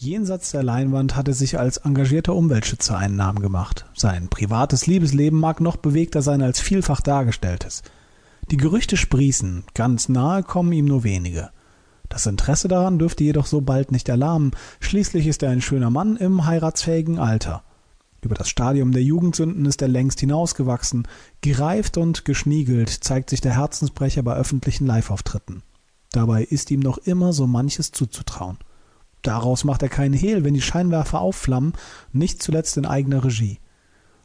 [0.00, 3.84] Jenseits der Leinwand hat er sich als engagierter Umweltschützer einen Namen gemacht.
[3.96, 7.82] Sein privates Liebesleben mag noch bewegter sein als vielfach dargestelltes.
[8.48, 11.50] Die Gerüchte sprießen, ganz nahe kommen ihm nur wenige.
[12.08, 16.16] Das Interesse daran dürfte jedoch so bald nicht erlahmen, schließlich ist er ein schöner Mann
[16.16, 17.64] im heiratsfähigen Alter.
[18.22, 21.08] Über das Stadium der Jugendsünden ist er längst hinausgewachsen,
[21.40, 25.64] gereift und geschniegelt zeigt sich der Herzensbrecher bei öffentlichen Liveauftritten.
[26.12, 28.58] Dabei ist ihm noch immer so manches zuzutrauen.
[29.22, 31.72] Daraus macht er keinen Hehl, wenn die Scheinwerfer aufflammen,
[32.12, 33.58] nicht zuletzt in eigener Regie.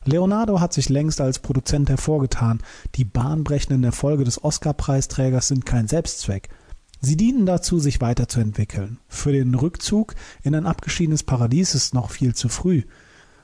[0.05, 2.61] Leonardo hat sich längst als Produzent hervorgetan.
[2.95, 6.49] Die bahnbrechenden Erfolge des Oscar-Preisträgers sind kein Selbstzweck.
[6.99, 8.99] Sie dienen dazu, sich weiterzuentwickeln.
[9.07, 12.83] Für den Rückzug in ein abgeschiedenes Paradies ist noch viel zu früh.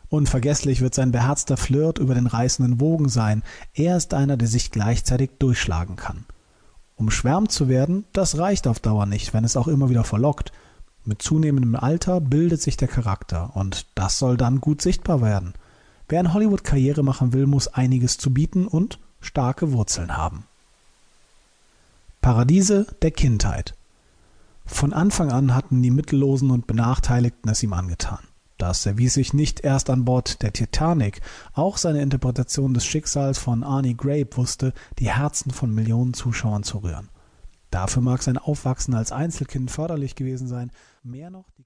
[0.10, 3.44] Unvergesslich wird sein beherzter Flirt über den reißenden Wogen sein.
[3.74, 6.26] Er ist einer, der sich gleichzeitig durchschlagen kann.
[6.96, 10.52] Umschwärmt zu werden, das reicht auf Dauer nicht, wenn es auch immer wieder verlockt.
[11.06, 15.54] Mit zunehmendem Alter bildet sich der Charakter und das soll dann gut sichtbar werden.
[16.08, 20.46] Wer in Hollywood Karriere machen will, muss einiges zu bieten und starke Wurzeln haben.
[22.22, 23.76] Paradiese der Kindheit.
[24.66, 28.20] Von Anfang an hatten die Mittellosen und Benachteiligten es ihm angetan.
[28.60, 31.22] Das erwies sich nicht erst an Bord der Titanic.
[31.54, 36.80] Auch seine Interpretation des Schicksals von Arnie Grape wusste, die Herzen von Millionen Zuschauern zu
[36.80, 37.08] rühren.
[37.70, 40.72] Dafür mag sein Aufwachsen als Einzelkind förderlich gewesen sein,
[41.04, 41.64] mehr noch die